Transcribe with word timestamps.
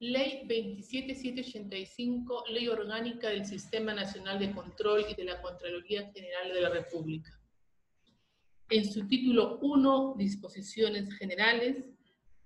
Ley 0.00 0.46
27785, 0.48 2.44
Ley 2.48 2.68
Orgánica 2.68 3.28
del 3.28 3.44
Sistema 3.44 3.92
Nacional 3.92 4.38
de 4.38 4.50
Control 4.50 5.04
y 5.06 5.14
de 5.14 5.24
la 5.24 5.42
Contraloría 5.42 6.10
General 6.10 6.54
de 6.54 6.60
la 6.62 6.70
República. 6.70 7.38
En 8.70 8.90
su 8.90 9.06
título 9.06 9.58
1, 9.60 10.14
Disposiciones 10.16 11.12
Generales, 11.18 11.84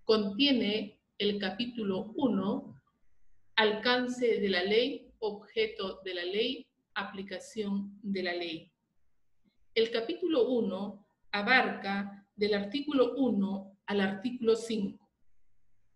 contiene 0.02 1.00
el 1.16 1.38
capítulo 1.38 2.12
1, 2.16 2.82
Alcance 3.54 4.40
de 4.40 4.48
la 4.48 4.64
ley, 4.64 5.12
objeto 5.20 6.00
de 6.04 6.14
la 6.14 6.24
ley, 6.24 6.66
aplicación 6.94 8.00
de 8.02 8.22
la 8.24 8.34
ley. 8.34 8.72
El 9.76 9.92
capítulo 9.92 10.48
1 10.48 11.06
abarca 11.30 12.26
del 12.34 12.54
artículo 12.54 13.14
1 13.14 13.78
al 13.86 14.00
artículo 14.00 14.56
5. 14.56 15.08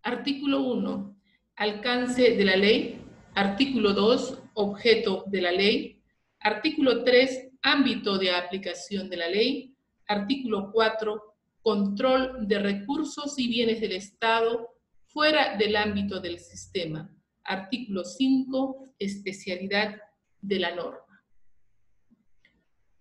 Artículo 0.02 0.62
1 0.62 1.17
Alcance 1.58 2.36
de 2.36 2.44
la 2.44 2.54
ley. 2.54 3.04
Artículo 3.34 3.92
2, 3.92 4.42
objeto 4.54 5.24
de 5.26 5.42
la 5.42 5.50
ley. 5.50 6.00
Artículo 6.38 7.02
3, 7.02 7.48
ámbito 7.62 8.16
de 8.16 8.30
aplicación 8.30 9.10
de 9.10 9.16
la 9.16 9.28
ley. 9.28 9.74
Artículo 10.06 10.70
4, 10.72 11.20
control 11.60 12.46
de 12.46 12.60
recursos 12.60 13.36
y 13.40 13.48
bienes 13.48 13.80
del 13.80 13.90
Estado 13.90 14.68
fuera 15.06 15.56
del 15.56 15.74
ámbito 15.74 16.20
del 16.20 16.38
sistema. 16.38 17.10
Artículo 17.42 18.04
5, 18.04 18.94
especialidad 18.96 20.00
de 20.40 20.60
la 20.60 20.76
norma. 20.76 21.24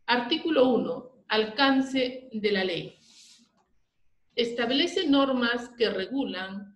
Artículo 0.07 0.69
1, 0.69 1.25
alcance 1.27 2.27
de 2.31 2.51
la 2.51 2.63
ley. 2.63 2.97
Establece 4.35 5.07
normas 5.07 5.69
que 5.77 5.91
regulan 5.91 6.75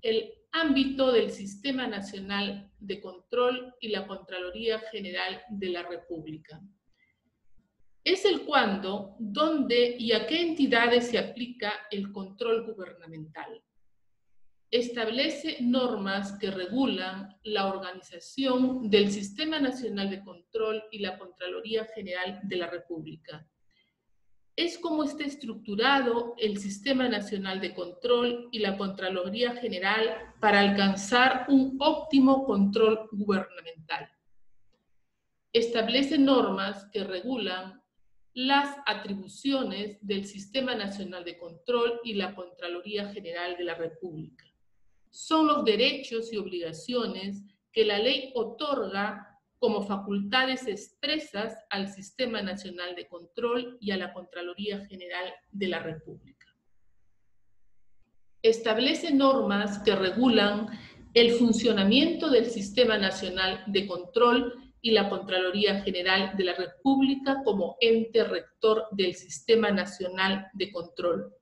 el 0.00 0.41
ámbito 0.52 1.10
del 1.12 1.30
Sistema 1.30 1.86
Nacional 1.86 2.70
de 2.78 3.00
Control 3.00 3.74
y 3.80 3.88
la 3.88 4.06
Contraloría 4.06 4.78
General 4.78 5.42
de 5.48 5.68
la 5.70 5.82
República. 5.82 6.60
Es 8.04 8.24
el 8.24 8.42
cuándo, 8.42 9.16
dónde 9.18 9.96
y 9.98 10.12
a 10.12 10.26
qué 10.26 10.42
entidades 10.42 11.08
se 11.08 11.18
aplica 11.18 11.72
el 11.90 12.12
control 12.12 12.66
gubernamental. 12.66 13.62
Establece 14.70 15.58
normas 15.60 16.38
que 16.38 16.50
regulan 16.50 17.36
la 17.44 17.66
organización 17.68 18.90
del 18.90 19.10
Sistema 19.10 19.58
Nacional 19.60 20.10
de 20.10 20.22
Control 20.22 20.82
y 20.90 20.98
la 20.98 21.18
Contraloría 21.18 21.86
General 21.94 22.40
de 22.42 22.56
la 22.56 22.68
República 22.68 23.46
es 24.56 24.78
cómo 24.78 25.04
está 25.04 25.24
estructurado 25.24 26.34
el 26.38 26.58
Sistema 26.58 27.08
Nacional 27.08 27.60
de 27.60 27.74
Control 27.74 28.48
y 28.52 28.58
la 28.58 28.76
Contraloría 28.76 29.56
General 29.56 30.34
para 30.40 30.60
alcanzar 30.60 31.46
un 31.48 31.76
óptimo 31.80 32.44
control 32.44 33.08
gubernamental. 33.12 34.10
Establece 35.52 36.18
normas 36.18 36.86
que 36.92 37.04
regulan 37.04 37.82
las 38.34 38.76
atribuciones 38.86 39.98
del 40.00 40.26
Sistema 40.26 40.74
Nacional 40.74 41.24
de 41.24 41.38
Control 41.38 42.00
y 42.04 42.14
la 42.14 42.34
Contraloría 42.34 43.12
General 43.12 43.56
de 43.56 43.64
la 43.64 43.74
República. 43.74 44.44
Son 45.10 45.46
los 45.46 45.64
derechos 45.64 46.32
y 46.32 46.38
obligaciones 46.38 47.42
que 47.70 47.84
la 47.84 47.98
ley 47.98 48.32
otorga 48.34 49.31
como 49.62 49.86
facultades 49.86 50.66
expresas 50.66 51.56
al 51.70 51.86
Sistema 51.86 52.42
Nacional 52.42 52.96
de 52.96 53.06
Control 53.06 53.78
y 53.80 53.92
a 53.92 53.96
la 53.96 54.12
Contraloría 54.12 54.84
General 54.86 55.32
de 55.52 55.68
la 55.68 55.78
República. 55.78 56.48
Establece 58.42 59.14
normas 59.14 59.78
que 59.84 59.94
regulan 59.94 60.66
el 61.14 61.34
funcionamiento 61.34 62.28
del 62.28 62.46
Sistema 62.46 62.98
Nacional 62.98 63.62
de 63.68 63.86
Control 63.86 64.52
y 64.80 64.90
la 64.90 65.08
Contraloría 65.08 65.80
General 65.82 66.36
de 66.36 66.42
la 66.42 66.54
República 66.54 67.42
como 67.44 67.76
ente 67.80 68.24
rector 68.24 68.88
del 68.90 69.14
Sistema 69.14 69.70
Nacional 69.70 70.48
de 70.54 70.72
Control. 70.72 71.32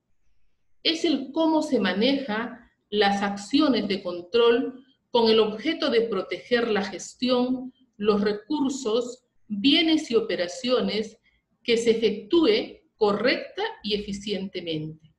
Es 0.83 1.07
el 1.07 1.33
cómo 1.33 1.63
se 1.63 1.81
maneja 1.81 2.71
las 2.91 3.23
acciones 3.23 3.89
de 3.89 4.03
control 4.03 4.85
con 5.11 5.31
el 5.31 5.41
objeto 5.41 5.89
de 5.89 6.03
proteger 6.03 6.69
la 6.69 6.85
gestión, 6.85 7.73
los 8.01 8.23
recursos, 8.23 9.27
bienes 9.47 10.11
y 10.11 10.17
operaciones 10.17 11.19
que 11.63 11.77
se 11.77 11.91
efectúe 11.91 12.81
correcta 12.97 13.63
y 13.83 13.95
eficientemente. 13.95 15.15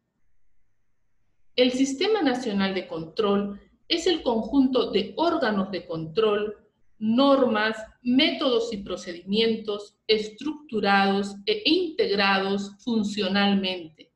El 1.56 1.74
Sistema 1.74 2.24
Nacional 2.24 2.74
de 2.74 2.88
Control 2.88 3.62
es 3.88 4.08
el 4.08 4.24
conjunto 4.24 4.90
de 4.90 5.14
órganos 5.18 5.70
de 5.70 5.86
control, 5.86 6.58
normas, 6.98 7.78
métodos 8.02 8.74
y 8.74 8.78
procedimientos 8.78 10.00
estructurados 10.08 11.36
e 11.46 11.62
integrados 11.66 12.78
funcionalmente, 12.84 14.12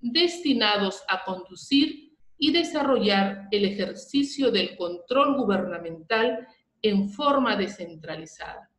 destinados 0.00 1.02
a 1.08 1.24
conducir 1.24 2.16
y 2.38 2.52
desarrollar 2.52 3.48
el 3.50 3.64
ejercicio 3.64 4.52
del 4.52 4.76
control 4.76 5.36
gubernamental 5.36 6.46
en 6.84 7.08
forma 7.08 7.56
descentralizada. 7.56 8.70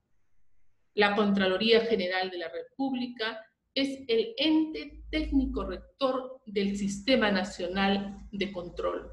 La 0.94 1.16
Contraloría 1.16 1.82
General 1.82 2.30
de 2.30 2.38
la 2.38 2.50
República 2.50 3.44
es 3.74 4.04
el 4.08 4.36
ente 4.38 5.04
técnico 5.10 5.66
rector 5.66 6.40
del 6.46 6.78
Sistema 6.78 7.32
Nacional 7.32 8.20
de 8.32 8.52
Control. 8.52 9.12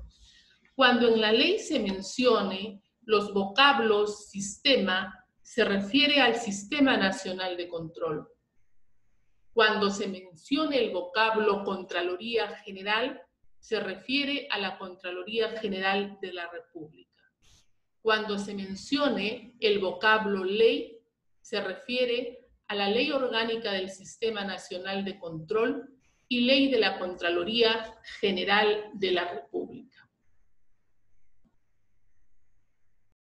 Cuando 0.74 1.08
en 1.08 1.22
la 1.22 1.32
ley 1.32 1.58
se 1.58 1.80
mencione 1.80 2.82
los 3.00 3.32
vocablos 3.32 4.28
sistema, 4.28 5.26
se 5.40 5.64
refiere 5.64 6.20
al 6.20 6.36
Sistema 6.36 6.98
Nacional 6.98 7.56
de 7.56 7.68
Control. 7.68 8.28
Cuando 9.54 9.88
se 9.88 10.06
mencione 10.06 10.78
el 10.78 10.90
vocablo 10.90 11.64
Contraloría 11.64 12.56
General, 12.58 13.22
se 13.58 13.80
refiere 13.80 14.48
a 14.50 14.58
la 14.58 14.76
Contraloría 14.76 15.58
General 15.60 16.18
de 16.20 16.32
la 16.34 16.50
República. 16.50 17.11
Cuando 18.02 18.36
se 18.38 18.54
mencione 18.54 19.54
el 19.60 19.78
vocablo 19.78 20.44
ley, 20.44 20.98
se 21.40 21.60
refiere 21.60 22.48
a 22.66 22.74
la 22.74 22.88
Ley 22.88 23.12
Orgánica 23.12 23.72
del 23.72 23.90
Sistema 23.90 24.44
Nacional 24.44 25.04
de 25.04 25.18
Control 25.18 25.88
y 26.28 26.40
Ley 26.40 26.70
de 26.70 26.78
la 26.78 26.98
Contraloría 26.98 27.94
General 28.20 28.90
de 28.94 29.12
la 29.12 29.32
República. 29.32 29.71